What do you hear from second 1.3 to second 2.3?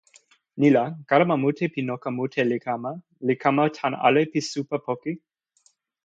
mute pi noka